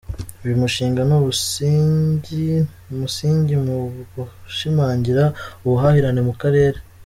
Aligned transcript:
Uyu 0.43 0.59
mushinga 0.61 1.01
ni 1.07 1.13
umusingi 2.91 3.55
mu 3.65 3.77
gushimangira 4.13 5.23
ubuhahirane 5.65 6.21
mu 6.29 6.33
karere”. 6.41 6.77